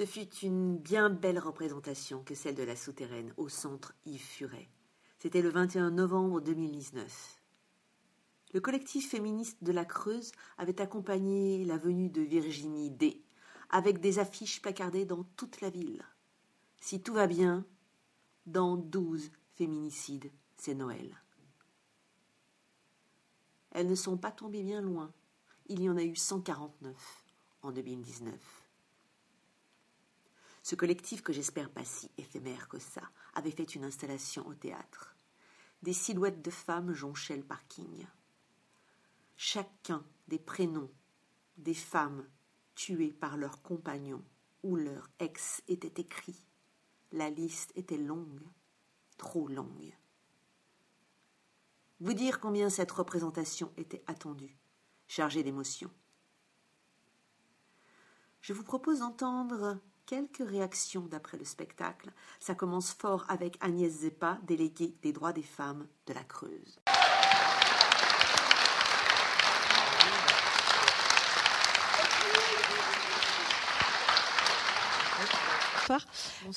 [0.00, 4.70] Ce fut une bien belle représentation que celle de la souterraine au centre Yves Furet.
[5.18, 7.42] C'était le 21 novembre 2019.
[8.54, 13.22] Le collectif féministe de la Creuse avait accompagné la venue de Virginie D,
[13.68, 16.02] avec des affiches placardées dans toute la ville.
[16.80, 17.66] Si tout va bien,
[18.46, 21.14] dans douze féminicides, c'est Noël.
[23.72, 25.12] Elles ne sont pas tombées bien loin.
[25.66, 26.96] Il y en a eu 149
[27.60, 28.59] en 2019.
[30.62, 33.02] Ce collectif, que j'espère pas si éphémère que ça,
[33.34, 35.16] avait fait une installation au théâtre.
[35.82, 38.06] Des silhouettes de femmes jonchaient le parking.
[39.36, 40.90] Chacun des prénoms
[41.56, 42.26] des femmes
[42.74, 44.24] tuées par leurs compagnons
[44.62, 46.46] ou leurs ex était écrit.
[47.12, 48.40] La liste était longue,
[49.16, 49.94] trop longue.
[52.00, 54.56] Vous dire combien cette représentation était attendue,
[55.06, 55.90] chargée d'émotions.
[58.40, 59.78] Je vous propose d'entendre
[60.10, 62.10] quelques réactions d'après le spectacle.
[62.40, 66.80] Ça commence fort avec Agnès Zeppa, déléguée des droits des femmes de la Creuse.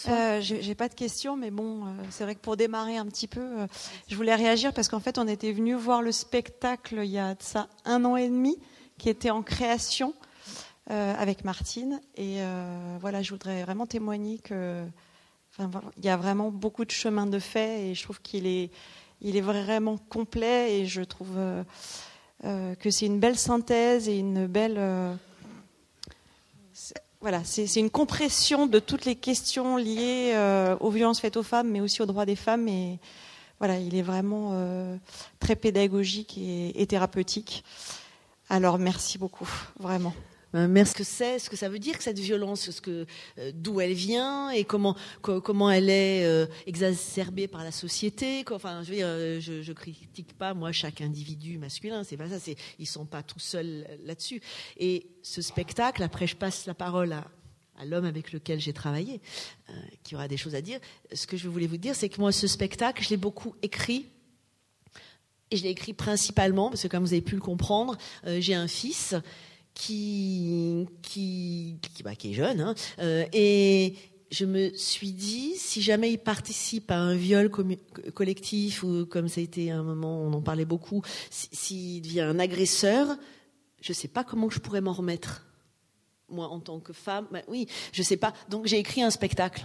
[0.08, 3.28] Euh, J'ai pas de questions, mais bon, euh, c'est vrai que pour démarrer un petit
[3.28, 3.68] peu, euh,
[4.08, 7.36] je voulais réagir parce qu'en fait, on était venu voir le spectacle il y a
[7.40, 8.58] ça un an et demi,
[8.98, 10.16] qui était en création
[10.90, 12.40] euh, avec Martine, et
[13.00, 14.86] voilà, je voudrais vraiment témoigner que,
[15.60, 18.72] il y a vraiment beaucoup de chemin de fait, et je trouve qu'il est,
[19.42, 21.38] vraiment complet, et je trouve
[22.44, 25.18] que c'est une belle synthèse et une belle
[27.24, 31.70] voilà, c'est une compression de toutes les questions liées euh, aux violences faites aux femmes,
[31.70, 32.68] mais aussi aux droits des femmes.
[32.68, 33.00] Et
[33.60, 34.98] voilà, il est vraiment euh,
[35.40, 37.64] très pédagogique et, thérapeutique.
[38.50, 40.14] Alors, merci beaucoup, vraiment.
[40.56, 40.92] Euh, merci.
[40.94, 43.06] Ce que c'est, ce que ça veut dire que cette violence, ce que
[43.54, 48.44] d'où elle vient et comment comment elle est exacerbée par la société.
[48.52, 49.08] Enfin, je veux dire,
[49.42, 52.40] je, critique pas moi chaque individu masculin, c'est pas ça.
[52.40, 54.42] C'est ils sont pas tout seuls là-dessus.
[54.78, 59.22] Et ce spectacle, après je passe la parole à, l'homme avec lequel j'ai travaillé,
[59.70, 60.80] euh, qui aura des choses à dire.
[61.14, 64.06] Ce que je voulais vous dire, c'est que moi, ce spectacle, je l'ai beaucoup écrit.
[65.52, 68.56] Et je l'ai écrit principalement, parce que comme vous avez pu le comprendre, euh, j'ai
[68.56, 69.16] un fils
[69.74, 72.62] qui, qui, qui, bah, est jeune.
[72.62, 73.96] Hein, euh, et
[74.32, 77.50] je me suis dit, si jamais il participe à un viol
[78.14, 82.22] collectif, ou comme ça a été à un moment, on en parlait beaucoup, s'il devient
[82.22, 83.16] un agresseur,
[83.82, 85.46] je ne sais pas comment je pourrais m'en remettre.
[86.30, 88.34] Moi, en tant que femme, ben oui, je sais pas.
[88.50, 89.64] Donc j'ai écrit un spectacle.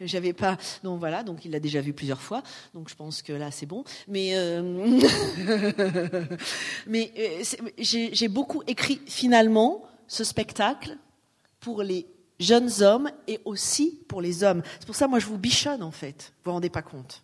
[0.00, 0.56] J'avais pas.
[0.82, 2.42] Donc voilà, donc il l'a déjà vu plusieurs fois.
[2.74, 3.84] Donc je pense que là c'est bon.
[4.08, 4.62] Mais euh,
[6.86, 7.42] mais euh,
[7.78, 10.96] j'ai beaucoup écrit finalement ce spectacle
[11.60, 12.06] pour les
[12.40, 14.62] jeunes hommes et aussi pour les hommes.
[14.78, 16.32] C'est pour ça moi je vous bichonne en fait.
[16.38, 17.22] Vous vous rendez pas compte.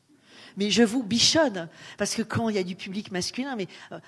[0.56, 3.98] Mais je vous bichonne parce que quand il y a du public masculin, mais euh,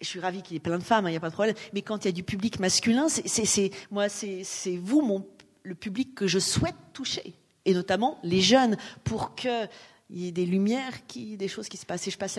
[0.00, 1.56] je suis ravie qu'il y ait plein de femmes, il n'y a pas de problème.
[1.72, 4.44] Mais quand il y a du public masculin, c'est moi, c'est
[4.76, 5.26] vous, mon,
[5.62, 7.34] le public que je souhaite toucher,
[7.68, 9.68] et notamment les jeunes, pour qu'il
[10.10, 12.08] y ait des lumières, qui, des choses qui se passent.
[12.08, 12.38] Et je passe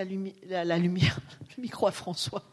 [0.49, 1.19] la, la lumière,
[1.57, 2.43] le micro à François.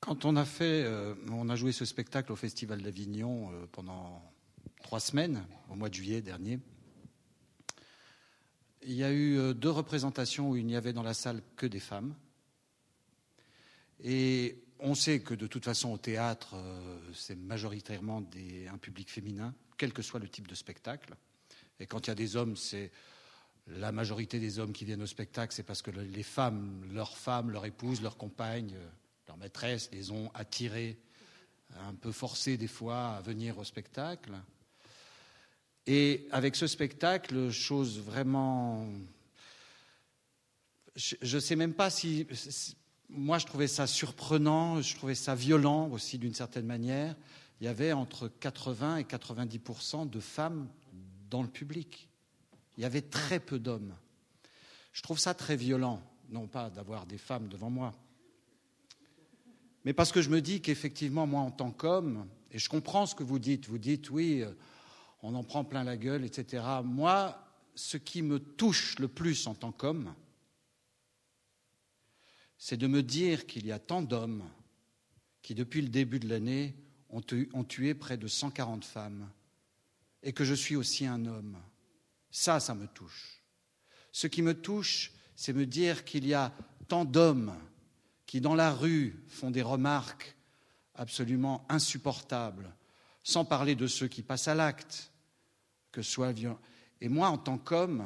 [0.00, 4.22] Quand on a fait, euh, on a joué ce spectacle au Festival d'Avignon euh, pendant
[4.82, 6.60] trois semaines, au mois de juillet dernier.
[8.82, 11.66] Il y a eu euh, deux représentations où il n'y avait dans la salle que
[11.66, 12.14] des femmes.
[14.04, 16.54] Et on sait que de toute façon au théâtre,
[17.12, 18.22] c'est majoritairement
[18.72, 21.16] un public féminin, quel que soit le type de spectacle.
[21.80, 22.92] Et quand il y a des hommes, c'est
[23.66, 27.50] la majorité des hommes qui viennent au spectacle, c'est parce que les femmes, leurs femmes,
[27.50, 28.76] leurs épouses, leurs compagnes,
[29.28, 30.98] leurs maîtresses les ont attirés,
[31.76, 34.32] un peu forcés des fois à venir au spectacle.
[35.86, 38.86] Et avec ce spectacle, chose vraiment.
[40.96, 42.26] Je ne sais même pas si.
[43.10, 47.16] Moi, je trouvais ça surprenant, je trouvais ça violent aussi d'une certaine manière.
[47.60, 50.68] il y avait entre 80 et 90% de femmes
[51.30, 52.08] dans le public.
[52.76, 53.94] Il y avait très peu d'hommes.
[54.92, 57.94] Je trouve ça très violent, non pas d'avoir des femmes devant moi,
[59.84, 63.14] mais parce que je me dis qu'effectivement, moi, en tant qu'homme, et je comprends ce
[63.14, 64.50] que vous dites, vous dites, oui, euh,
[65.22, 66.64] on en prend plein la gueule, etc.
[66.84, 67.38] Moi,
[67.74, 70.14] ce qui me touche le plus en tant qu'homme,
[72.56, 74.44] c'est de me dire qu'il y a tant d'hommes
[75.42, 76.74] qui, depuis le début de l'année,
[77.10, 77.22] ont,
[77.64, 79.30] tué près de 140 femmes,
[80.22, 81.56] et que je suis aussi un homme.
[82.30, 83.42] Ça, ça me touche.
[84.12, 86.52] Ce qui me touche, c'est me dire qu'il y a
[86.88, 87.54] tant d'hommes
[88.28, 90.36] qui, dans la rue, font des remarques
[90.94, 92.76] absolument insupportables,
[93.24, 95.10] sans parler de ceux qui passent à l'acte,
[95.92, 96.60] que soit violent.
[97.00, 98.04] Et moi, en tant qu'homme,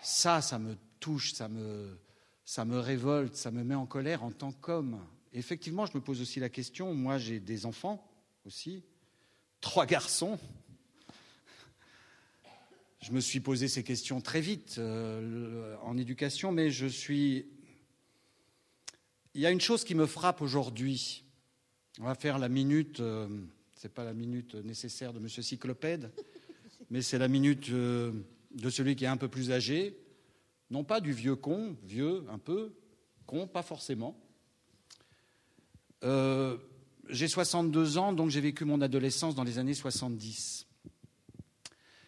[0.00, 1.98] ça, ça me touche, ça me,
[2.46, 5.04] ça me révolte, ça me met en colère en tant qu'homme.
[5.34, 8.10] Effectivement, je me pose aussi la question, moi j'ai des enfants
[8.46, 8.84] aussi,
[9.60, 10.38] trois garçons.
[13.02, 17.46] Je me suis posé ces questions très vite euh, en éducation, mais je suis...
[19.36, 21.22] Il y a une chose qui me frappe aujourd'hui.
[22.00, 23.28] On va faire la minute, euh,
[23.74, 25.28] ce n'est pas la minute nécessaire de M.
[25.28, 26.10] Cyclopède,
[26.90, 28.12] mais c'est la minute euh,
[28.52, 29.94] de celui qui est un peu plus âgé,
[30.70, 32.72] non pas du vieux con, vieux un peu,
[33.26, 34.18] con pas forcément.
[36.02, 36.56] Euh,
[37.10, 40.66] j'ai 62 ans, donc j'ai vécu mon adolescence dans les années 70.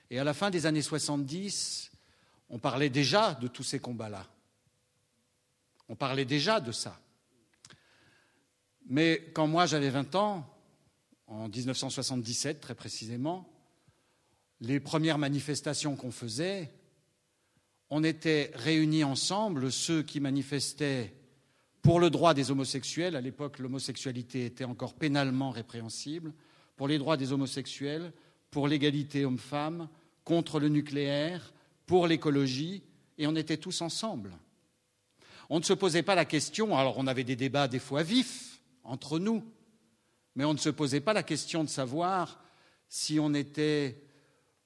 [0.09, 1.91] Et à la fin des années 70,
[2.49, 4.27] on parlait déjà de tous ces combats-là.
[5.91, 6.99] On parlait déjà de ça.
[8.88, 10.46] Mais quand moi j'avais 20 ans,
[11.26, 13.46] en 1977 très précisément,
[14.61, 16.73] les premières manifestations qu'on faisait,
[17.90, 21.14] on était réunis ensemble, ceux qui manifestaient
[21.82, 26.32] pour le droit des homosexuels, à l'époque l'homosexualité était encore pénalement répréhensible,
[26.76, 28.12] pour les droits des homosexuels,
[28.50, 29.88] pour l'égalité homme-femme,
[30.25, 31.52] contre le nucléaire,
[31.87, 32.82] pour l'écologie,
[33.19, 34.32] et on était tous ensemble.
[35.50, 38.58] On ne se posait pas la question, alors on avait des débats des fois vifs
[38.88, 39.44] entre nous,
[40.35, 42.43] mais on ne se posait pas la question de savoir
[42.88, 44.02] si on était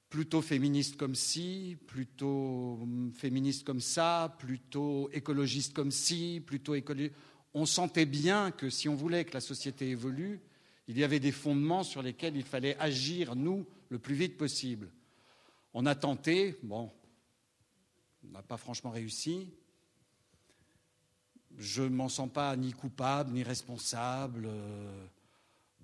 [0.09, 7.15] plutôt féministe comme ci, plutôt hum, féministe comme ça, plutôt écologiste comme ci, plutôt écologiste.
[7.53, 10.39] On sentait bien que si on voulait que la société évolue,
[10.87, 14.91] il y avait des fondements sur lesquels il fallait agir, nous, le plus vite possible.
[15.73, 16.91] On a tenté, bon,
[18.23, 19.49] on n'a pas franchement réussi.
[21.57, 24.49] Je ne m'en sens pas ni coupable ni responsable.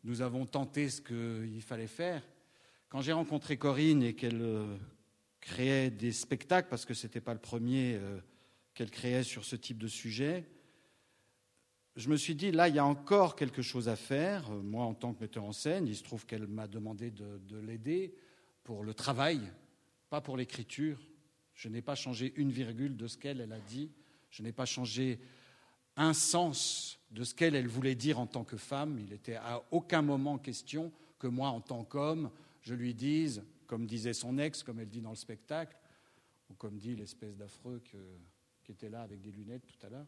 [0.04, 2.24] Nous avons tenté ce qu'il fallait faire.
[2.90, 4.76] Quand j'ai rencontré Corinne et qu'elle euh,
[5.42, 8.20] créait des spectacles, parce que ce n'était pas le premier euh,
[8.74, 10.46] qu'elle créait sur ce type de sujet,
[11.96, 14.50] je me suis dit, là, il y a encore quelque chose à faire.
[14.50, 18.16] Moi, en tant que metteur en scène, il se trouve qu'elle m'a demandé de, l'aider
[18.64, 19.42] pour le travail,
[20.10, 20.98] pas pour l'écriture.
[21.54, 23.92] Je n'ai pas changé une virgule de ce qu'elle a dit.
[24.30, 25.20] Je n'ai pas changé
[25.96, 28.98] un sens de ce qu'elle voulait dire en tant que femme.
[29.00, 32.32] Il n'était à aucun moment question que moi, en tant qu'homme,
[32.62, 35.76] je lui dise, comme disait son ex, comme elle dit dans le spectacle,
[36.50, 37.82] ou comme dit l'espèce d'affreux
[38.64, 40.08] qui était là avec des lunettes tout à l'heure,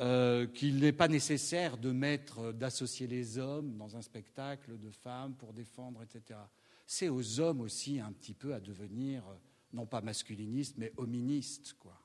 [0.00, 5.34] euh, qu'il n'est pas nécessaire de mettre, d'associer les hommes dans un spectacle de femmes
[5.34, 6.38] pour défendre, etc.
[6.86, 9.24] C'est aux hommes aussi un petit peu à devenir,
[9.72, 12.00] non pas masculinistes, mais hoministes, quoi.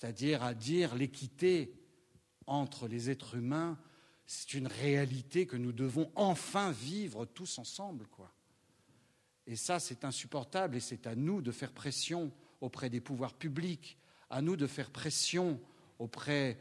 [0.00, 1.72] C'est-à-dire à dire l'équité
[2.46, 3.78] entre les êtres humains
[4.32, 8.06] c'est une réalité que nous devons enfin vivre tous ensemble.
[9.48, 12.30] Et ça, c'est insupportable et c'est à nous de faire pression
[12.60, 13.98] auprès des pouvoirs publics,
[14.30, 15.60] à nous de faire pression
[15.98, 16.60] auprès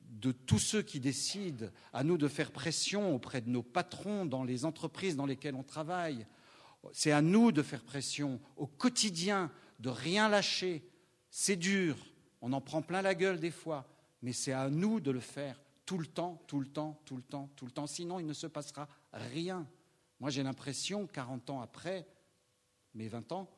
[0.00, 4.42] de tous ceux qui décident, à nous de faire pression auprès de nos patrons dans
[4.42, 6.26] les entreprises dans lesquelles on travaille.
[6.94, 10.88] C'est à nous de faire pression au quotidien, de rien lâcher.
[11.30, 11.98] C'est dur,
[12.40, 13.86] on en prend plein la gueule des fois,
[14.22, 17.22] mais c'est à nous de le faire tout le temps, tout le temps, tout le
[17.22, 17.86] temps, tout le temps.
[17.86, 19.66] Sinon, il ne se passera rien.
[20.20, 22.06] Moi, j'ai l'impression, 40 ans après,
[22.94, 23.50] mes 20 ans,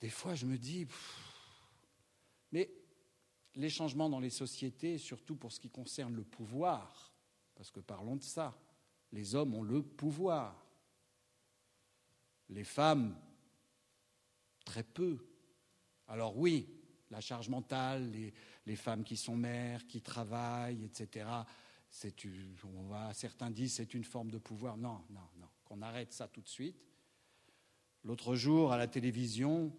[0.00, 0.86] des fois, je me dis,
[2.52, 2.70] mais
[3.54, 7.12] les changements dans les sociétés, surtout pour ce qui concerne le pouvoir,
[7.54, 8.58] parce que parlons de ça,
[9.12, 10.66] les hommes ont le pouvoir.
[12.48, 13.16] Les femmes,
[14.64, 15.18] très peu.
[16.08, 16.68] Alors oui,
[17.10, 18.10] la charge mentale,
[18.66, 21.26] les, femmes qui sont mères, qui travaillent, etc.
[23.12, 24.76] certains disent c'est une forme de pouvoir.
[24.76, 26.76] Non, non, non, qu'on arrête ça tout de suite.
[28.04, 29.72] L'autre jour, à la télévision,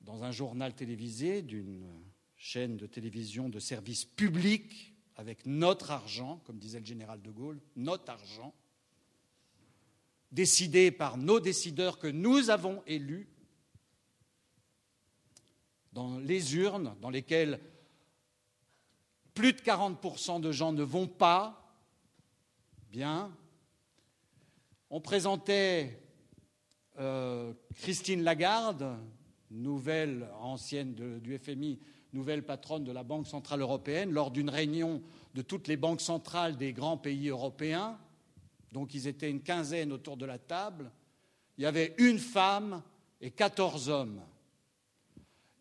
[0.00, 1.86] dans un journal télévisé d'une
[2.36, 7.60] chaîne de télévision de service public, avec notre argent, comme disait le général de Gaulle,
[7.74, 8.54] notre argent,
[10.30, 13.28] décidé par nos décideurs que nous avons élus,
[15.92, 17.60] dans les urnes dans lesquelles
[19.34, 21.72] plus de 40% de gens ne vont pas,
[22.90, 23.30] bien,
[24.90, 26.02] on présentait
[26.98, 28.98] euh, Christine Lagarde,
[29.50, 31.78] nouvelle ancienne du FMI,
[32.12, 35.02] nouvelle patronne de la Banque centrale européenne, lors d'une réunion
[35.34, 37.98] de toutes les banques centrales des grands pays européens.
[38.72, 40.90] Donc ils étaient une quinzaine autour de la table.
[41.56, 42.82] Il y avait une femme
[43.20, 44.20] et 14 hommes.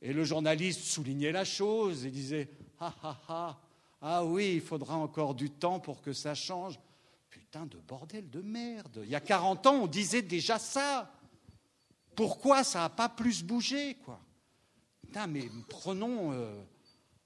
[0.01, 2.49] Et le journaliste soulignait la chose et disait
[2.79, 3.57] Ah ah ah,
[4.01, 6.79] ah oui, il faudra encore du temps pour que ça change.
[7.29, 9.01] Putain de bordel de merde.
[9.03, 11.11] Il y a 40 ans, on disait déjà ça.
[12.15, 14.19] Pourquoi ça n'a pas plus bougé, quoi?
[15.01, 16.61] Putain, mais prenons, euh,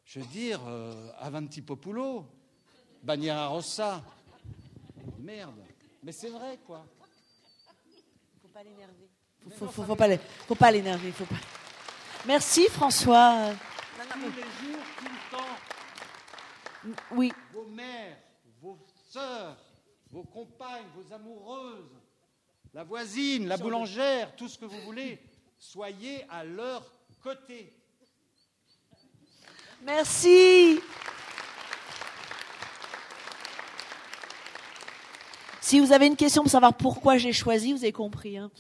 [0.04, 2.26] je veux dire, euh, Avanti Populo,
[3.04, 4.04] Bagnara Rossa.
[5.20, 5.64] Merde.
[6.04, 6.86] Mais c'est vrai, quoi.
[8.42, 9.10] Faut pas l'énerver.
[9.58, 11.12] Faut, faut, faut, pas, faut pas l'énerver.
[11.12, 11.36] Faut pas.
[12.26, 13.52] Merci, François.
[14.12, 16.96] Tous les jours, tout le temps.
[17.12, 17.32] Oui.
[17.54, 18.18] Vos mères,
[18.62, 18.78] vos
[19.10, 19.58] sœurs,
[20.12, 21.98] vos compagnes, vos amoureuses,
[22.74, 25.20] la voisine, la boulangère, tout ce que vous voulez,
[25.58, 26.84] soyez à leur
[27.24, 27.74] côté.
[29.84, 30.80] Merci.
[35.60, 38.38] Si vous avez une question pour savoir pourquoi j'ai choisi, vous avez compris.
[38.38, 38.52] Hein.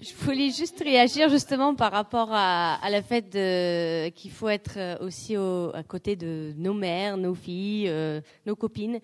[0.00, 5.82] Je voulais juste réagir justement par rapport à, la fait qu'il faut être aussi à
[5.82, 9.00] côté de nos mères, nos filles, euh, nos copines.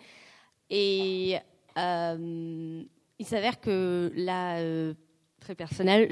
[0.71, 1.37] Et
[1.77, 2.85] euh,
[3.19, 4.95] il s'avère que là, euh,
[5.41, 6.11] très personnel,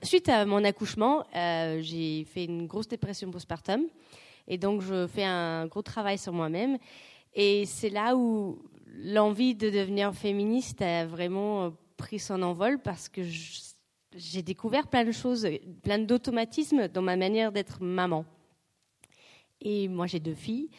[0.00, 3.82] suite à mon accouchement, j'ai fait une grosse dépression postpartum.
[4.46, 6.78] Et donc, je fais un gros travail sur moi-même.
[7.34, 13.22] Et c'est là où l'envie de devenir féministe a vraiment pris son envol parce que
[14.16, 15.46] j'ai découvert plein de choses,
[15.82, 18.24] plein d'automatismes dans ma manière d'être maman.
[19.60, 20.70] Et moi, j'ai deux filles.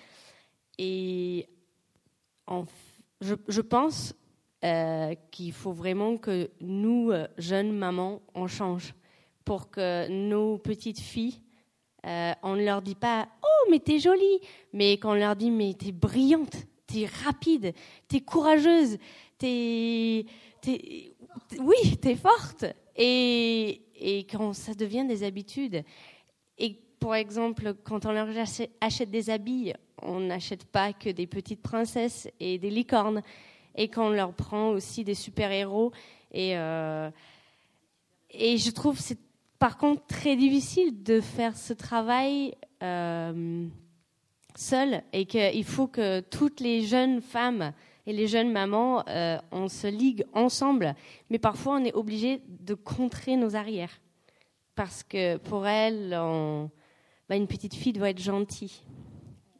[0.77, 1.47] Et
[3.21, 4.15] je, pense
[4.63, 8.93] euh, qu'il faut vraiment que nous, euh, jeunes mamans, on change
[9.45, 11.41] pour que nos petites filles,
[12.05, 14.39] euh, on ne leur dit pas Oh, mais t'es jolie
[14.73, 16.55] mais qu'on leur dit Mais t'es brillante,
[16.87, 17.73] t'es rapide,
[18.07, 18.97] t'es courageuse,
[19.37, 20.25] t'es.
[20.67, 21.15] es,
[21.59, 22.65] oui, t'es forte.
[22.95, 23.81] Et,
[24.31, 25.83] quand ça devient des habitudes.
[26.57, 28.27] Et par exemple, quand on leur
[28.81, 33.21] achète des habits, on n'achète pas que des petites princesses et des licornes.
[33.75, 35.91] Et qu'on leur prend aussi des super-héros.
[36.33, 37.09] Et, euh,
[38.29, 39.19] et je trouve c'est
[39.59, 43.67] par contre très difficile de faire ce travail euh,
[44.55, 47.73] seul et qu'il faut que toutes les jeunes femmes
[48.11, 50.95] et les jeunes mamans, euh, on se ligue ensemble,
[51.29, 54.01] mais parfois on est obligé de contrer nos arrières.
[54.75, 56.09] Parce que pour elles,
[57.29, 58.81] bah, une petite fille doit être gentille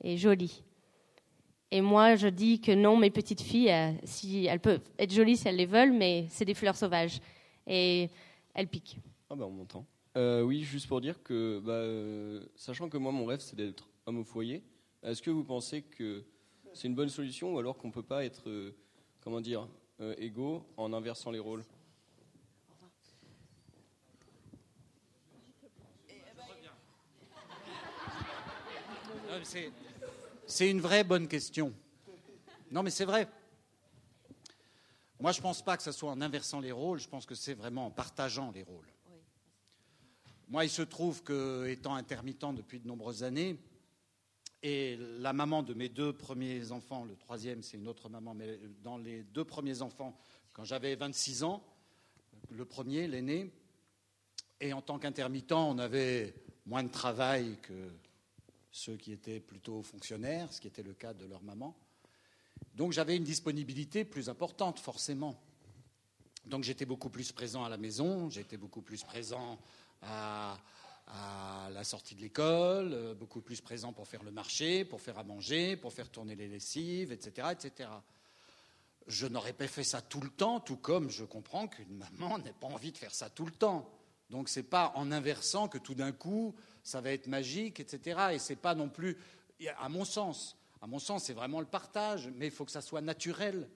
[0.04, 0.64] et jolie.
[1.72, 5.38] Et moi, je dis que non, mes petites filles, euh, si, elles peuvent être jolies
[5.38, 7.22] si elles les veulent, mais c'est des fleurs sauvages.
[7.66, 8.10] Et
[8.54, 9.00] elles piquent.
[9.30, 9.86] Ah bah on m'entend.
[10.18, 14.18] Euh, oui, juste pour dire que, bah, sachant que moi, mon rêve, c'est d'être homme
[14.18, 14.62] au foyer,
[15.04, 16.26] est-ce que vous pensez que
[16.74, 18.76] c'est une bonne solution ou alors qu'on ne peut pas être, euh,
[19.22, 19.68] comment dire,
[20.00, 21.64] euh, égaux en inversant les rôles?
[30.46, 31.74] C'est une vraie bonne question.
[32.70, 33.28] Non, mais c'est vrai.
[35.20, 37.36] Moi, je ne pense pas que ce soit en inversant les rôles, je pense que
[37.36, 38.88] c'est vraiment en partageant les rôles.
[40.48, 43.58] Moi, il se trouve que, étant intermittent depuis de nombreuses années,
[44.64, 48.60] et la maman de mes deux premiers enfants, le troisième c'est une autre maman, mais
[48.84, 50.18] dans les deux premiers enfants,
[50.54, 51.64] quand j'avais 26 ans,
[52.50, 53.52] le premier, l'aîné,
[54.60, 57.92] et en tant qu'intermittent, on avait moins de travail que
[58.72, 61.76] ceux qui étaient plutôt fonctionnaires, ce qui était le cas de leur maman.
[62.76, 65.42] Donc j'avais une disponibilité plus importante, forcément.
[66.46, 69.60] Donc j'étais beaucoup plus présent à la maison, j'étais beaucoup plus présent
[70.02, 70.58] à,
[71.08, 75.18] à la sortie de l'école, euh, beaucoup plus présent pour faire le marché, pour faire
[75.18, 77.50] à manger, pour faire tourner les lessives, etc.
[77.52, 77.90] etc.
[79.08, 82.54] Je n'aurais pas fait ça tout le temps, tout comme je comprends qu'une maman n'ait
[82.54, 83.90] pas envie de faire ça tout le temps.
[84.30, 88.34] Donc ce n'est pas en inversant que tout d'un coup ça va être magique, etc.
[88.34, 89.18] Et c'est pas non plus,
[89.78, 92.82] à mon sens, à mon sens, c'est vraiment le partage, mais il faut que ça
[92.82, 93.70] soit naturel.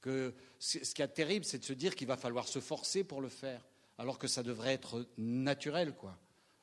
[0.00, 3.20] Que ce qui est terrible, c'est de se dire qu'il va falloir se forcer pour
[3.20, 3.66] le faire,
[3.98, 6.16] alors que ça devrait être naturel, quoi.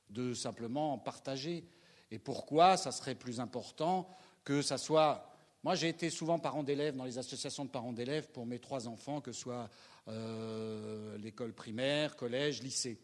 [0.10, 1.66] De simplement partager.
[2.12, 4.08] Et pourquoi ça serait plus important
[4.44, 5.32] que ça soit.
[5.64, 8.88] Moi, j'ai été souvent parent d'élèves dans les associations de parents d'élèves pour mes trois
[8.88, 9.70] enfants, que ce soit
[10.08, 13.00] euh, l'école primaire, collège, lycée.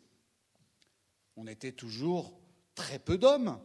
[1.36, 2.40] On était toujours
[2.76, 3.60] très peu d'hommes.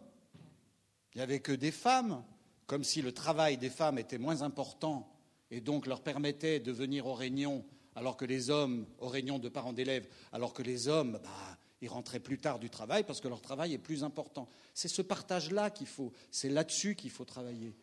[1.15, 2.25] Il n'y avait que des femmes,
[2.67, 5.13] comme si le travail des femmes était moins important
[5.51, 7.65] et donc leur permettait de venir aux réunions
[7.95, 11.89] alors que les hommes, aux réunions de parents d'élèves, alors que les hommes, bah, ils
[11.89, 14.49] rentraient plus tard du travail parce que leur travail est plus important.
[14.75, 17.77] C'est ce partage-là qu'il faut, c'est là-dessus qu'il faut travailler.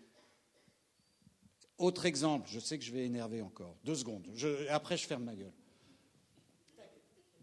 [1.77, 3.75] Autre exemple, je sais que je vais énerver encore.
[3.83, 4.27] Deux secondes.
[4.69, 5.53] après, je ferme ma gueule.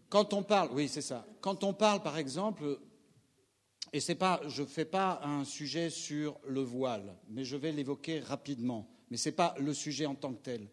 [0.09, 1.25] Quand on parle, oui, c'est ça.
[1.39, 2.79] Quand on parle, par exemple,
[3.93, 7.71] et c'est pas, je ne fais pas un sujet sur le voile, mais je vais
[7.71, 8.89] l'évoquer rapidement.
[9.09, 10.69] Mais ce n'est pas le sujet en tant que tel.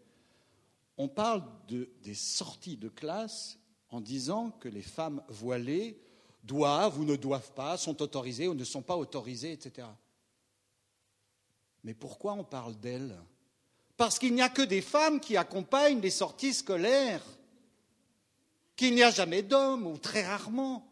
[0.97, 3.59] On parle de, des sorties de classe
[3.89, 5.99] en disant que les femmes voilées
[6.43, 9.87] doivent ou ne doivent pas, sont autorisées ou ne sont pas autorisées, etc.
[11.83, 13.17] Mais pourquoi on parle d'elles?
[13.97, 17.25] Parce qu'il n'y a que des femmes qui accompagnent les sorties scolaires,
[18.75, 20.87] qu'il n'y a jamais d'hommes ou très rarement.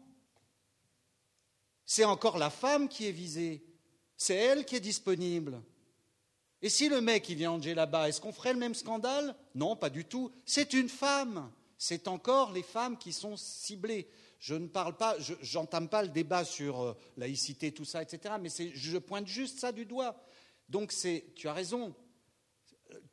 [1.86, 3.64] C'est encore la femme qui est visée,
[4.16, 5.62] c'est elle qui est disponible.
[6.60, 9.34] Et si le mec il vient manger là-bas, est-ce qu'on ferait le même scandale?
[9.54, 10.30] Non, pas du tout.
[10.44, 14.10] C'est une femme c'est encore les femmes qui sont ciblées.
[14.40, 18.34] Je ne parle pas, je n'entame pas le débat sur euh, laïcité, tout ça, etc.
[18.40, 20.20] Mais je pointe juste ça du doigt.
[20.68, 20.92] Donc
[21.34, 21.94] tu as raison.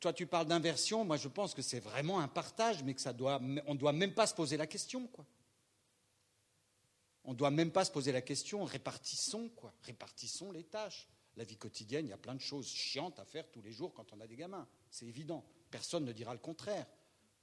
[0.00, 1.04] Toi, tu parles d'inversion.
[1.04, 3.92] Moi, je pense que c'est vraiment un partage, mais que ça doit, on ne doit
[3.92, 5.24] même pas se poser la question, quoi.
[7.24, 8.64] On ne doit même pas se poser la question.
[8.64, 9.74] Répartissons, quoi.
[9.82, 11.08] Répartissons les tâches.
[11.36, 13.92] La vie quotidienne, il y a plein de choses chiantes à faire tous les jours
[13.92, 14.66] quand on a des gamins.
[14.90, 15.44] C'est évident.
[15.70, 16.86] Personne ne dira le contraire.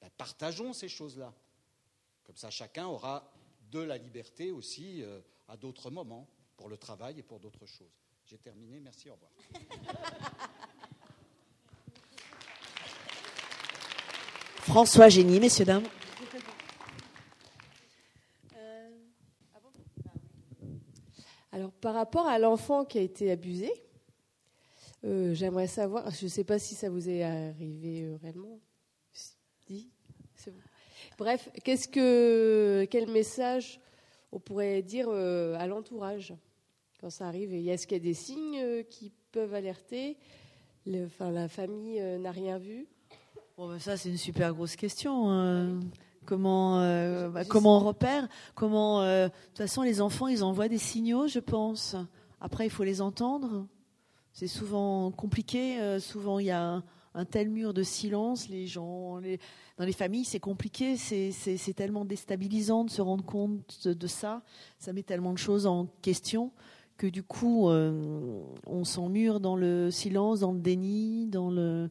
[0.04, 1.34] Ben, partageons ces choses-là.
[2.26, 3.32] Comme ça, chacun aura
[3.72, 7.96] de la liberté aussi euh, à d'autres moments, pour le travail et pour d'autres choses.
[8.26, 9.32] J'ai terminé, merci, au revoir.
[14.60, 15.88] François Génie, messieurs, dames.
[18.58, 18.90] Euh,
[21.54, 23.72] alors, par rapport à l'enfant qui a été abusé,
[25.06, 28.60] euh, j'aimerais savoir, je ne sais pas si ça vous est arrivé réellement,
[31.18, 33.80] Bref, qu'est-ce que, quel message
[34.32, 36.34] on pourrait dire euh, à l'entourage
[37.00, 37.54] quand ça arrive?
[37.54, 40.18] Est-ce qu'il y a des signes euh, qui peuvent alerter?
[41.06, 42.88] Enfin, La famille euh, n'a rien vu?
[43.58, 45.30] Bon, ben, Ça, c'est une super grosse question.
[45.30, 45.80] Hein.
[46.26, 46.80] Comment,
[47.32, 48.30] bah, comment on repère?
[48.56, 51.98] Comment, de toute façon, les enfants, ils envoient des signaux, je pense.
[52.40, 53.68] Après, il faut les entendre.
[54.32, 56.00] C'est souvent compliqué.
[56.00, 56.82] souvent, il y a
[57.16, 58.50] un tel mur de silence.
[58.50, 59.22] Les gens,
[59.78, 60.98] dans les familles, c'est compliqué.
[60.98, 64.44] C'est tellement déstabilisant de se rendre compte de, ça.
[64.80, 66.52] Ça met tellement de choses en question
[66.98, 71.90] que du coup, euh, on s'emmure dans le silence, dans le déni, dans le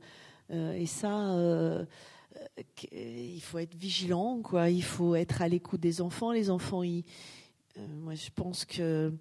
[0.50, 1.32] euh, et ça.
[1.34, 1.84] Euh,
[2.92, 4.70] il faut être vigilant, quoi.
[4.70, 6.32] Il faut être à l'écoute des enfants.
[6.32, 6.82] Les enfants,
[7.78, 9.12] moi, je pense que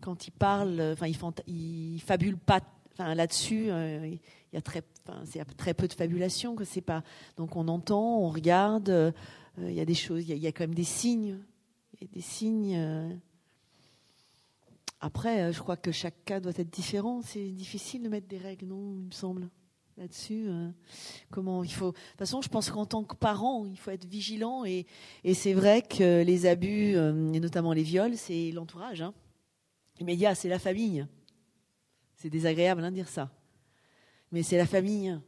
[0.00, 1.06] quand ils parlent, enfin,
[1.46, 2.60] ils fabulent pas.
[2.92, 4.18] Enfin, là-dessus, il
[4.52, 4.82] y a très,
[5.24, 6.54] c'est très peu de fabulation.
[6.54, 7.02] Que c'est pas,
[7.36, 8.88] donc on entend, on regarde.
[8.88, 9.12] Euh,
[9.58, 11.38] il y a des choses, il y, a, quand même des signes.
[12.12, 12.76] Des signes.
[12.76, 13.12] Euh.
[15.00, 17.20] Après, euh, je crois que chaque cas doit être différent.
[17.22, 19.48] C'est difficile de mettre des règles, non Il me semble
[19.96, 20.48] là-dessus.
[21.30, 21.92] comment il faut.
[21.92, 24.64] De toute façon, je pense qu'en tant que parent, il faut être vigilant.
[24.64, 24.86] Et,
[25.34, 29.02] c'est vrai que les abus, et notamment les viols, c'est l'entourage.
[29.02, 29.12] Hein.
[29.98, 31.06] Immédiat, c'est la famille.
[32.16, 33.30] C'est désagréable hein, de dire ça
[34.32, 35.18] mais c'est la famille.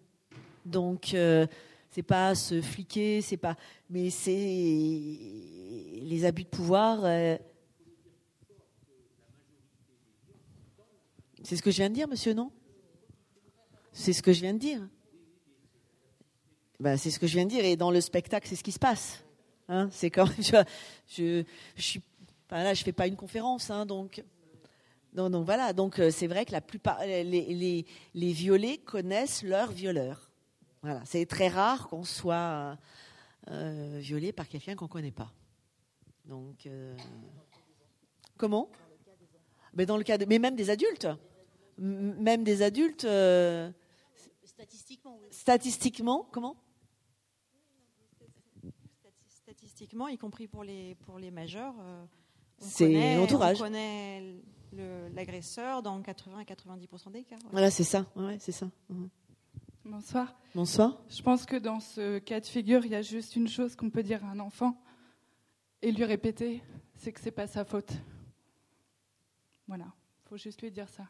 [0.65, 1.47] Donc, euh,
[1.91, 3.57] c'est pas se fliquer, c'est pas.
[3.91, 7.01] Mais c'est les abus de pouvoir.
[7.05, 7.37] Euh,
[11.43, 12.51] c'est ce que je viens de dire, monsieur, non?
[13.93, 14.89] C'est ce que je viens de dire.
[16.81, 17.65] Ben, c'est ce que je viens de dire.
[17.65, 19.23] Et dans le spectacle, c'est ce qui se passe.
[19.69, 20.65] Hein c'est je,
[21.09, 21.45] je,
[21.77, 22.03] suis.
[22.51, 24.23] Je fais pas une conférence, hein, donc
[25.13, 29.71] donc, voilà, donc euh, c'est vrai que la plupart, les, les, les, violés connaissent leur
[29.71, 30.31] violeur.
[30.81, 32.79] Voilà, c'est très rare qu'on soit
[33.51, 35.31] euh, violé par quelqu'un qu'on ne connaît pas.
[36.25, 36.97] Donc, euh,
[38.39, 38.71] comment?
[39.75, 41.09] Mais dans le cas de, mais même des adultes,
[41.77, 43.07] même des adultes.
[44.45, 45.19] statistiquement.
[45.31, 46.57] Statistiquement, comment?
[49.29, 51.75] Statistiquement, y compris pour les pour les majeurs.
[52.59, 53.61] c'est l'entourage.
[53.61, 54.37] On connaît
[55.15, 57.37] l'agresseur dans 80 à 90% des cas.
[57.51, 58.07] Voilà, c'est ça.
[58.17, 58.71] Ouais, c'est ça.
[59.85, 60.35] Bonsoir.
[60.55, 61.03] Bonsoir.
[61.09, 63.91] Je pense que dans ce cas de figure, il y a juste une chose qu'on
[63.91, 64.81] peut dire à un enfant
[65.83, 66.63] et lui répéter,
[66.97, 67.93] c'est que c'est pas sa faute.
[69.67, 69.87] Voilà,
[70.29, 71.05] faut juste lui dire ça.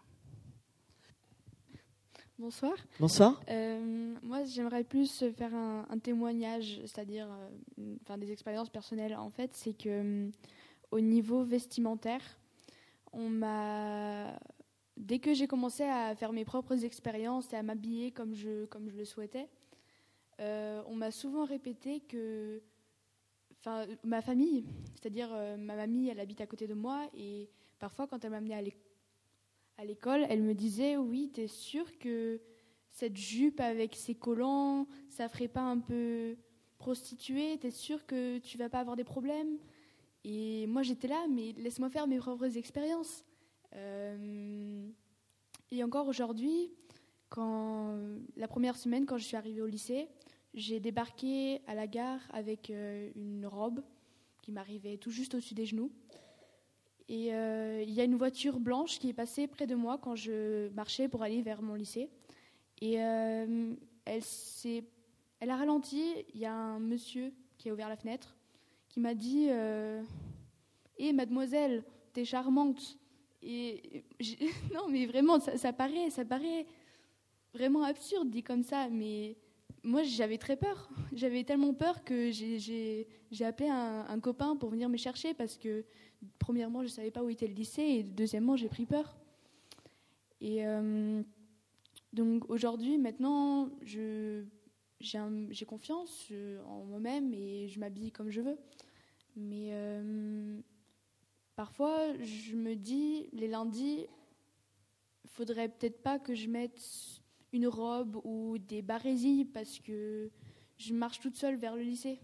[2.38, 2.72] Bonsoir.
[2.98, 3.40] Bonsoir.
[3.51, 9.14] Euh, moi, j'aimerais plus faire un, un témoignage, c'est-à-dire euh, enfin, des expériences personnelles.
[9.14, 10.31] En fait, c'est que euh,
[10.90, 12.22] au niveau vestimentaire,
[13.12, 14.38] on m'a
[14.96, 19.05] dès que j'ai commencé à faire mes propres expériences et à m'habiller comme je le
[19.05, 19.48] souhaitais,
[20.40, 22.62] euh, on m'a souvent répété que,
[23.61, 27.48] enfin, ma famille, c'est-à-dire euh, ma mamie, elle habite à côté de moi et
[27.79, 28.55] parfois quand elle m'amenait
[29.77, 32.40] à l'école elle me disait Oui, t'es sûre que
[32.90, 36.37] cette jupe avec ses collants, ça ferait pas un peu
[36.79, 37.59] prostituée?
[37.59, 39.59] T'es sûre que tu vas pas avoir des problèmes?
[40.24, 43.24] Et moi j'étais là, mais laisse-moi faire mes propres expériences.
[43.74, 44.88] Euh,
[45.70, 46.70] et encore aujourd'hui,
[47.28, 47.98] quand
[48.37, 50.08] la première semaine, quand je suis arrivée au lycée,
[50.54, 53.82] j'ai débarqué à la gare avec euh, une robe
[54.42, 55.90] qui m'arrivait tout juste au-dessus des genoux.
[57.08, 60.14] Et euh, il y a une voiture blanche qui est passée près de moi quand
[60.14, 62.11] je marchais pour aller vers mon lycée.
[62.80, 66.02] Et elle, elle a ralenti.
[66.35, 68.37] Il y a un monsieur qui a ouvert la fenêtre
[68.92, 69.48] qui m'a dit
[70.98, 72.98] Hé, mademoiselle, t'es charmante.
[73.42, 74.05] Et
[74.74, 76.66] non, mais vraiment, ça, paraît, ça paraît
[77.55, 79.37] vraiment absurde dit comme ça, mais
[79.83, 80.88] moi j'avais très peur.
[81.12, 83.09] J'avais tellement peur que j'ai-
[83.40, 85.85] appelé un, un copain pour venir me chercher parce que
[86.38, 89.16] premièrement je ne savais pas où était le lycée et deuxièmement j'ai pris peur.
[90.40, 91.22] Et euh,
[92.12, 94.44] donc aujourd'hui, maintenant, je-
[95.03, 98.59] j'ai confiance je- en moi-même et je m'habille comme je veux.
[99.37, 100.61] Mais euh,
[101.57, 104.07] parfois, je me dis, les lundis,
[105.27, 106.81] faudrait peut-être pas que je mette
[107.53, 110.31] une robe ou des barésilles parce que
[110.79, 112.21] je marche toute seule vers le lycée.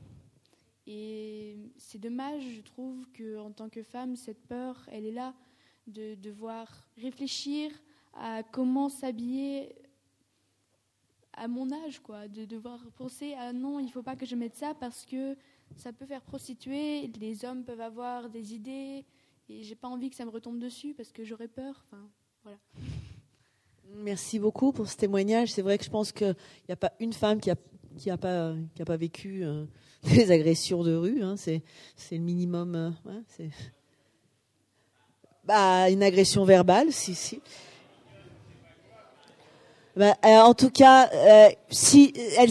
[0.86, 5.34] Et c'est dommage, je trouve, qu'en tant que femme, cette peur, elle est là
[5.86, 7.70] de devoir réfléchir
[8.14, 9.74] à comment s'habiller
[11.38, 14.56] à mon âge, quoi, de devoir penser à non, il faut pas que je mette
[14.56, 15.36] ça parce que
[15.76, 19.04] ça peut faire prostituer, les hommes peuvent avoir des idées
[19.48, 21.84] et j'ai pas envie que ça me retombe dessus parce que j'aurais peur.
[21.86, 22.08] Enfin,
[22.42, 22.58] voilà.
[23.96, 25.52] Merci beaucoup pour ce témoignage.
[25.52, 26.36] C'est vrai que je pense qu'il
[26.68, 27.56] n'y a pas une femme qui n'a
[27.96, 29.64] qui a pas, qui a pas vécu euh,
[30.04, 31.22] des agressions de rue.
[31.22, 31.36] hein.
[31.36, 31.62] C'est
[32.12, 32.74] le minimum.
[32.74, 33.48] euh,
[35.44, 37.40] bah, une agression verbale, si, si.
[39.98, 42.50] Bah, euh, en tout cas, euh, si elle,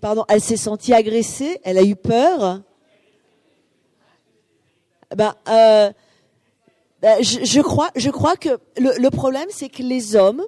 [0.00, 2.60] pardon, elle s'est sentie agressée, elle a eu peur.
[5.16, 5.90] Ben, euh,
[7.00, 10.44] ben, je, je crois, je crois que le, le problème, c'est que les hommes,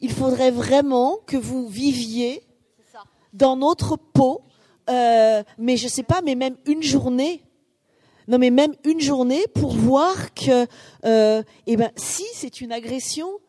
[0.00, 2.44] il faudrait vraiment que vous viviez
[3.32, 4.42] dans notre peau,
[4.86, 7.42] mais je sais pas, mais même une journée.
[8.28, 10.64] Non, mais même une journée pour voir que,
[11.66, 13.40] eh ben, si c'est une agression,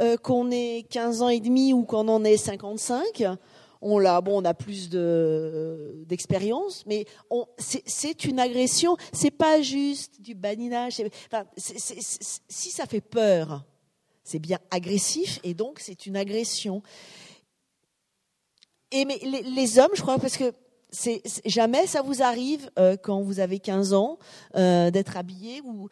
[0.00, 3.24] euh, qu'on ait 15 ans et demi ou qu'on en ait 55,
[3.80, 7.06] on l'a, bon, on a plus de d'expérience, mais
[7.58, 8.96] c'est, une agression.
[9.12, 10.94] C'est pas juste du badinage.
[10.94, 13.64] c'est- enfin, si ça fait peur,
[14.24, 16.82] c'est bien agressif et donc c'est une agression.
[18.92, 20.52] Et mais les, hommes, je crois, parce que
[21.44, 24.18] jamais ça vous arrive euh, quand vous avez 15 ans
[24.56, 25.88] euh, d'être habillé ou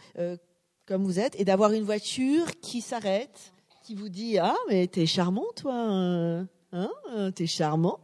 [0.86, 3.53] comme vous êtes et d'avoir une voiture qui s'arrête,
[3.84, 6.42] qui vous dit ah mais t'es charmant toi, euh,
[6.72, 8.00] hein, euh, t'es charmant.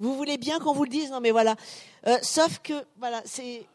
[0.00, 1.56] Vous voulez bien qu'on vous le dise, non mais voilà.
[2.06, 3.66] Euh, sauf que voilà, c'est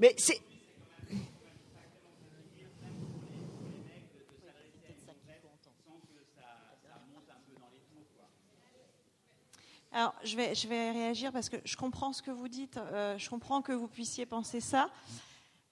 [0.00, 0.40] mais c'est
[9.92, 12.76] Alors, je vais, je vais réagir parce que je comprends ce que vous dites.
[12.76, 14.88] euh, je comprends que vous puissiez penser ça.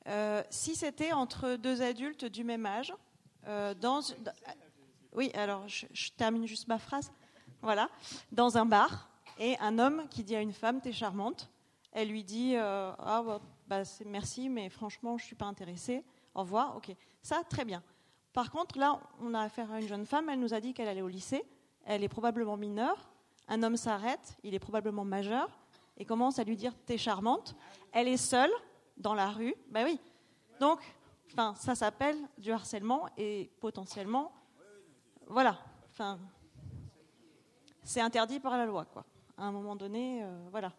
[0.08, 2.92] Euh, si c'était entre deux adultes du même âge,
[3.46, 4.00] euh, dans,
[5.12, 5.86] oui, alors je,
[6.16, 7.12] termine juste ma phrase.
[7.62, 7.88] Voilà,
[8.32, 11.48] dans un bar et un homme qui dit à une femme "T'es charmante",
[11.92, 16.04] elle lui dit "Ah bah, bah, merci, mais franchement je suis pas intéressée.
[16.34, 17.82] Au revoir." Ok, ça très bien.
[18.32, 20.28] Par contre, là, on a affaire à une jeune femme.
[20.28, 21.44] Elle nous a dit qu'elle allait au lycée.
[21.84, 23.10] Elle est probablement mineure.
[23.48, 25.58] Un homme s'arrête, il est probablement majeur,
[25.96, 27.56] et commence à lui dire T'es charmante.
[27.92, 28.50] Elle est seule
[28.96, 29.54] dans la rue.
[29.70, 29.98] Ben oui.
[30.60, 30.80] Donc,
[31.56, 34.32] ça s'appelle du harcèlement et potentiellement.
[35.26, 35.58] Voilà.
[37.82, 39.04] C'est interdit par la loi, quoi.
[39.36, 40.72] À un moment donné, euh, voilà.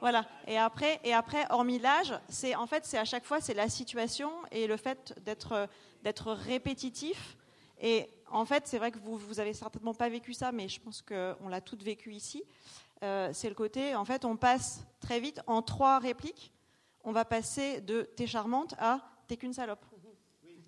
[0.00, 0.24] Voilà.
[0.46, 3.68] Et après, et après, hormis l'âge, c'est en fait, c'est à chaque fois, c'est la
[3.68, 5.68] situation et le fait d'être
[6.02, 7.36] d'être répétitif.
[7.80, 10.80] Et en fait, c'est vrai que vous vous avez certainement pas vécu ça, mais je
[10.80, 12.44] pense qu'on l'a toutes vécu ici.
[13.02, 16.52] Euh, c'est le côté, en fait, on passe très vite en trois répliques.
[17.04, 19.84] On va passer de t'es charmante à t'es qu'une salope.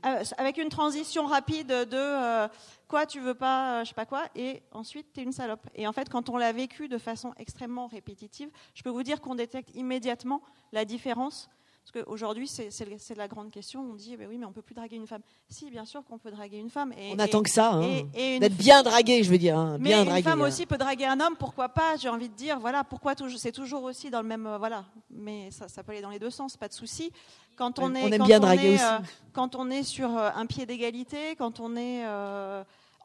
[0.07, 2.49] Euh, avec une transition rapide de euh,
[2.89, 5.67] quoi tu veux pas, je sais pas quoi, et ensuite t'es une salope.
[5.75, 9.21] Et en fait, quand on l'a vécu de façon extrêmement répétitive, je peux vous dire
[9.21, 10.41] qu'on détecte immédiatement
[10.73, 11.51] la différence
[11.83, 13.81] parce qu'aujourd'hui, c'est la grande question.
[13.81, 15.23] On dit, eh ben oui, mais on peut plus draguer une femme.
[15.49, 16.93] Si, bien sûr qu'on peut draguer une femme.
[16.93, 18.03] Et, on attend que ça, hein.
[18.15, 19.59] d'être bien dragué, je veux dire.
[19.59, 20.47] Hein, mais une femme hein.
[20.47, 23.83] aussi peut draguer un homme, pourquoi pas J'ai envie de dire, voilà, pourquoi C'est toujours
[23.85, 24.85] aussi dans le même, euh, voilà.
[25.11, 27.11] Mais ça, ça, peut aller dans les deux sens, pas de souci.
[27.57, 28.85] Quand on est, on aime bien draguer aussi.
[28.85, 28.99] Euh,
[29.33, 32.05] quand on est sur euh, un pied d'égalité, quand on est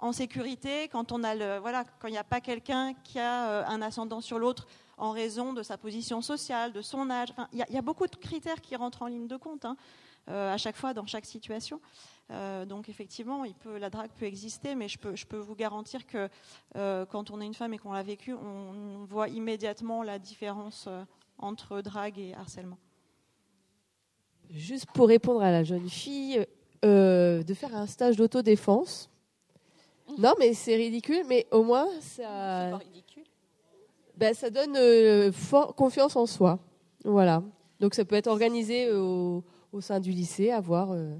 [0.02, 3.68] en sécurité, quand on a le, voilà, quand il n'y a pas quelqu'un qui a
[3.68, 7.30] un ascendant sur l'autre en raison de sa position sociale, de son âge.
[7.54, 9.76] Il y, a beaucoup de critères qui rentrent en ligne de compte hein,
[10.30, 11.82] euh, à chaque fois dans chaque situation.
[12.32, 15.56] Euh, donc effectivement, il peut, la drague peut exister, mais je peux, je peux vous
[15.56, 16.30] garantir que
[16.76, 20.90] euh, quand on est une femme et qu'on l'a vécu, on, voit immédiatement la différence
[21.38, 22.80] entre drague et harcèlement.
[24.50, 26.46] Juste pour répondre à la jeune fille,
[26.84, 29.10] de faire un stage d'autodéfense.
[30.20, 32.70] Non, mais c'est ridicule, mais au moins ça.
[32.72, 33.05] Pas ridicule
[34.18, 35.32] ben, Ça donne euh,
[35.76, 36.60] confiance en soi.
[37.04, 37.44] Voilà.
[37.80, 40.92] Donc ça peut être organisé euh, au, sein du lycée, à voir.
[40.92, 41.16] Euh,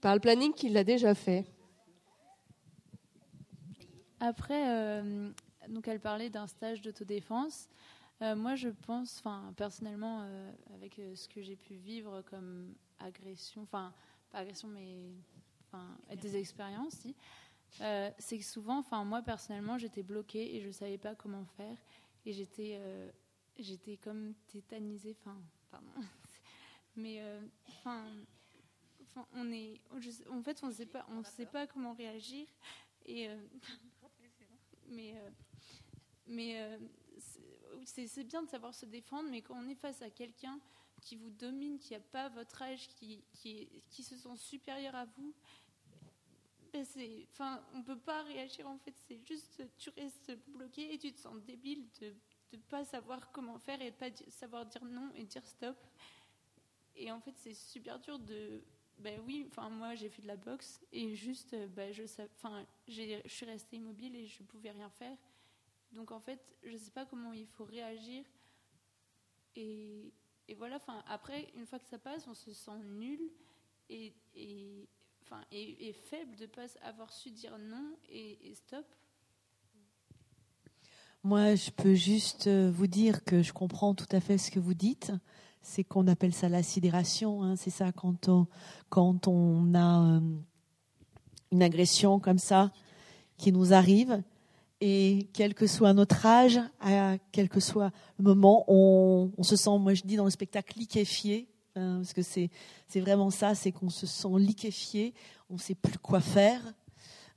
[0.00, 1.44] par le planning qu'il a déjà fait.
[4.20, 5.02] Après,
[5.68, 7.68] donc elle parlait d'un stage d'autodéfense.
[8.20, 10.26] moi, je pense, enfin, personnellement,
[10.74, 13.92] avec ce que j'ai pu vivre comme agression, enfin,
[14.30, 15.14] pas agression, mais
[16.20, 17.14] des expériences, si,
[17.80, 21.76] euh, c'est que souvent, enfin moi personnellement, j'étais bloquée et je savais pas comment faire.
[22.26, 23.10] Et j'étais euh,
[23.58, 25.36] j'étais comme tétanisée, enfin
[25.70, 25.90] pardon,
[26.96, 28.04] mais euh, enfin
[29.32, 29.80] on est
[30.30, 32.46] en fait on sait pas on sait pas comment réagir.
[33.06, 33.28] Et
[34.88, 35.14] mais
[36.26, 36.78] mais
[37.84, 40.58] c'est bien de savoir se défendre, mais quand on est face à quelqu'un
[41.00, 45.04] qui vous domine, qui n'a pas votre âge, qui, qui, qui se sent supérieur à
[45.04, 45.34] vous,
[47.32, 48.94] enfin, on peut pas réagir en fait.
[49.06, 52.12] C'est juste, tu restes bloqué et tu te sens débile de
[52.52, 55.76] ne pas savoir comment faire et de pas savoir dire non et dire stop.
[56.96, 58.62] Et en fait, c'est super dur de.
[58.98, 62.04] Ben oui, enfin moi j'ai fait de la boxe et juste, ben, je
[62.36, 65.16] enfin, je suis restée immobile et je pouvais rien faire.
[65.90, 68.24] Donc en fait, je sais pas comment il faut réagir.
[69.56, 70.12] Et,
[70.48, 73.30] et voilà, enfin après, une fois que ça passe, on se sent nul
[73.88, 74.88] et, et,
[75.24, 78.84] enfin, est, faible de ne pas avoir su dire non et, stop
[81.22, 84.60] Moi, je peux juste euh, vous dire que je comprends tout à fait ce que
[84.60, 85.12] vous dites.
[85.62, 87.42] C'est qu'on appelle ça la sidération.
[87.42, 87.56] Hein.
[87.56, 88.46] C'est ça quand on,
[88.90, 90.20] quand on a euh,
[91.52, 92.72] une agression comme ça
[93.38, 94.22] qui nous arrive.
[94.80, 99.56] Et quel que soit notre âge, à quel que soit le moment, on, on se
[99.56, 102.50] sent, moi je dis dans le spectacle, liquéfié Hein, parce que c'est
[103.00, 105.12] vraiment ça, c'est qu'on se sent liquéfié,
[105.50, 106.60] on ne sait plus quoi faire,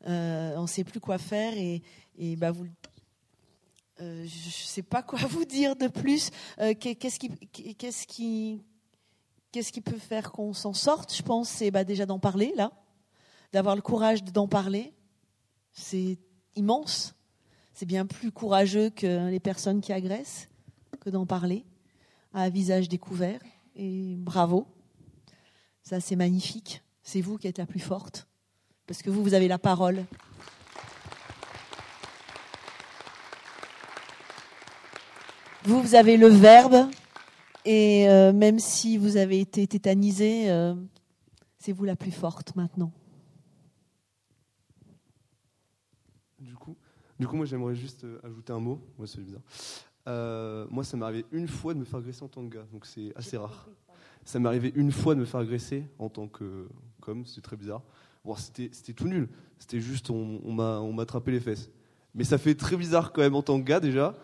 [0.07, 1.81] euh, on ne sait plus quoi faire et,
[2.19, 2.67] et bah vous,
[3.99, 6.29] euh, je ne sais pas quoi vous dire de plus.
[6.59, 12.05] Euh, qu'est-ce qui, qu'est-ce qui, peut faire qu'on s'en sorte Je pense c'est bah, déjà
[12.05, 12.71] d'en parler là,
[13.53, 14.93] d'avoir le courage d'en parler.
[15.73, 16.19] C'est
[16.55, 17.15] immense.
[17.73, 20.47] C'est bien plus courageux que les personnes qui agressent
[20.99, 21.65] que d'en parler
[22.33, 23.39] à visage découvert
[23.77, 24.67] et bravo.
[25.83, 26.83] Ça, c'est magnifique.
[27.03, 28.27] C'est vous qui êtes la plus forte,
[28.85, 30.05] parce que vous, vous avez la parole.
[35.63, 36.89] Vous, vous avez le verbe,
[37.63, 40.75] et euh, même si vous avez été tétanisé, euh,
[41.59, 42.91] c'est vous la plus forte maintenant.
[47.19, 48.79] Du coup, moi, j'aimerais juste euh, ajouter un mot.
[48.97, 49.21] Moi, c'est.
[50.07, 52.65] Euh, moi, ça m'est arrivé une fois de me faire agresser en tant que gars,
[52.71, 53.67] donc c'est assez rare.
[54.23, 56.67] Ça m'est arrivé une fois de me faire agresser en tant que
[57.01, 57.83] comme, c'est très bizarre.
[58.25, 59.29] Bon, c'était, c'était tout nul.
[59.57, 60.53] C'était juste, on, on
[60.93, 61.69] m'a attrapé les fesses.
[62.13, 64.15] Mais ça fait très bizarre quand même en tant que gars déjà.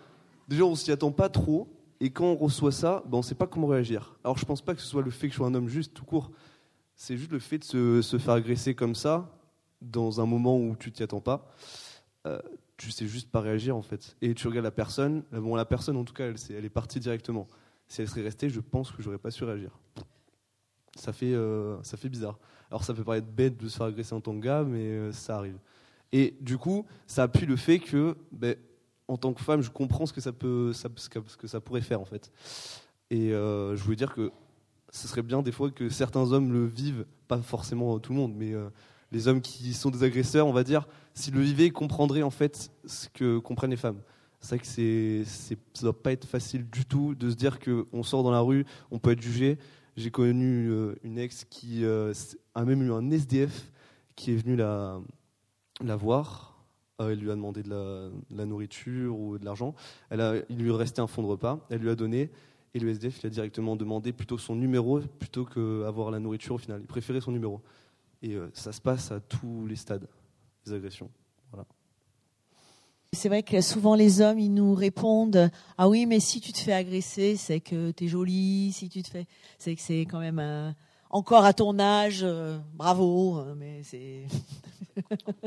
[0.48, 1.70] Déjà, on s'y attend pas trop.
[2.00, 4.18] Et quand on reçoit ça, ben, on ne sait pas comment réagir.
[4.24, 5.94] Alors, je pense pas que ce soit le fait que je sois un homme juste,
[5.94, 6.32] tout court.
[6.96, 9.32] C'est juste le fait de se, se faire agresser comme ça,
[9.82, 11.50] dans un moment où tu t'y attends pas.
[12.28, 12.40] Euh,
[12.78, 14.16] tu sais juste pas réagir en fait.
[14.22, 16.70] Et tu regardes la personne, euh, bon la personne en tout cas elle, elle est
[16.70, 17.48] partie directement.
[17.88, 19.72] Si elle serait restée, je pense que j'aurais pas su réagir.
[20.96, 22.38] Ça fait, euh, ça fait bizarre.
[22.70, 25.12] Alors ça peut paraître bête de se faire agresser en tant que gars, mais euh,
[25.12, 25.58] ça arrive.
[26.12, 28.56] Et du coup, ça appuie le fait que ben,
[29.08, 31.82] en tant que femme, je comprends ce que ça peut, ça- ce que, ça pourrait
[31.82, 32.32] faire en fait.
[33.10, 34.32] Et je voulais dire que
[34.90, 38.34] ce serait bien des fois que certains hommes le vivent, pas forcément tout le monde,
[38.36, 38.54] mais
[39.12, 42.72] les hommes qui sont des agresseurs, on va dire, s'ils le vivaient, comprendraient en fait
[42.86, 44.02] ce que comprennent les femmes.
[44.40, 47.60] C'est vrai que c'est, c'est, ça doit pas être facile du tout de se dire
[47.60, 49.58] qu'on sort dans la rue, on peut être jugé.
[49.96, 52.14] J'ai connu euh, une ex qui euh,
[52.56, 53.72] a même eu un SDF
[54.16, 55.00] qui est venu la,
[55.96, 56.66] voir.
[57.00, 59.76] Euh, elle lui a demandé de la, nourriture ou de l'argent.
[60.12, 61.66] Il lui restait un fonds de repas.
[61.70, 62.32] Elle lui a donné.
[62.74, 66.58] Et le SDF, il a directement demandé plutôt son numéro plutôt qu'avoir la nourriture au
[66.58, 66.82] final.
[66.82, 67.62] Il préférait son numéro.
[68.24, 70.08] Et euh, ça se passe à tous les stades,
[73.14, 76.58] C'est vrai que souvent les hommes, ils nous répondent Ah oui, mais si tu te
[76.58, 79.28] fais agresser, c'est que tu es jolie, si tu te fais.
[79.60, 80.40] C'est que c'est quand même.
[80.40, 80.72] euh,
[81.12, 84.26] encore à ton âge, euh, bravo, euh, mais c'est.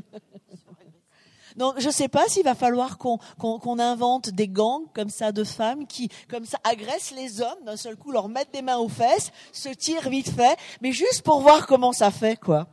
[1.57, 5.09] Donc, je ne sais pas s'il va falloir qu'on qu'on- qu'on invente des gangs comme
[5.09, 8.61] ça de femmes qui, comme ça, agressent les hommes d'un seul coup, leur mettent des
[8.63, 12.69] mains aux fesses, se tirent vite fait, mais juste pour voir comment ça fait, quoi.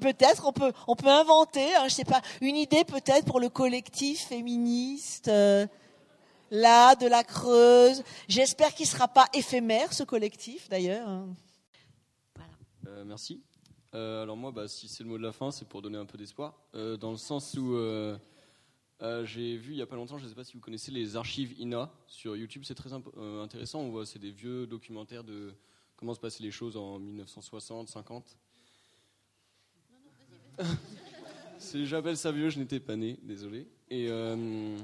[0.00, 3.48] Peut-être on peut, on peut inventer, hein, je sais pas, une idée peut-être pour le
[3.48, 5.66] collectif féministe, euh,
[6.50, 8.02] là, de la Creuse.
[8.28, 11.08] J'espère qu'il sera pas éphémère, ce collectif, d'ailleurs.
[11.08, 11.28] hein.
[12.86, 13.42] Euh, merci.
[13.94, 16.06] Euh, alors moi, bah, si c'est le mot de la fin, c'est pour donner un
[16.06, 18.16] peu d'espoir, Euh, dans le sens où euh,
[19.02, 20.90] euh, j'ai vu il y a pas longtemps, je ne sais pas si vous connaissez
[20.92, 23.80] les archives INA sur YouTube, c'est très euh, intéressant.
[23.80, 25.54] On voit, c'est des vieux documentaires de
[25.96, 28.36] comment se passaient les choses en 1960, 50.
[31.58, 33.66] C'est- ça vieux, je n'étais pas né, désolé.
[33.90, 34.76] Et euh,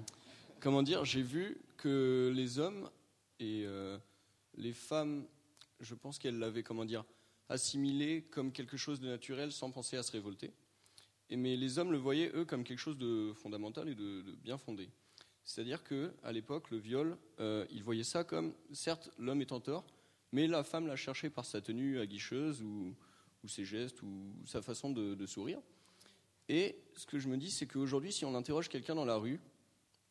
[0.60, 2.88] comment dire, j'ai vu que les hommes
[3.38, 3.98] et euh,
[4.56, 5.24] les femmes,
[5.80, 7.04] je pense qu'elles l'avaient, comment dire,
[7.48, 10.52] assimilé comme quelque chose de naturel sans penser à se révolter.
[11.28, 14.58] Et, mais les hommes le voyaient, eux, comme quelque chose de fondamental et de, bien
[14.58, 14.88] fondé.
[15.44, 19.86] C'est-à-dire qu'à l'époque, le viol, euh, ils voyaient ça comme, certes, l'homme est en tort,
[20.32, 22.94] mais la femme l'a cherché par sa tenue aguicheuse ou,
[23.46, 25.60] ou ses gestes ou sa façon de, sourire.
[26.48, 29.40] Et ce que je me dis, c'est qu'aujourd'hui, si on interroge quelqu'un dans la rue,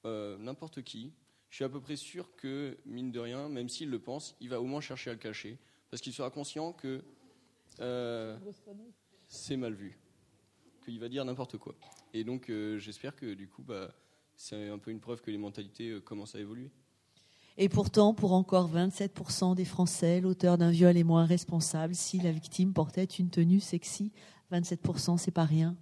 [0.06, 1.14] euh, n'importe qui,
[1.50, 4.50] je suis à peu près sûr que, mine de rien, même s'il le pense, il
[4.50, 5.58] va au moins chercher à le cacher,
[5.90, 7.04] parce qu'il sera conscient que
[7.82, 8.38] euh,
[9.28, 10.00] c'est mal vu,
[10.84, 11.76] qu'il va dire n'importe quoi.
[12.14, 13.94] Et donc, euh, j'espère que du coup, bah,
[14.36, 16.72] c'est un peu une preuve que les mentalités commencent à évoluer.
[17.58, 22.32] Et pourtant, pour encore 27% des Français, l'auteur d'un viol est moins responsable si la
[22.32, 24.12] victime portait une tenue sexy.
[24.52, 25.78] 27%, c'est pas rien.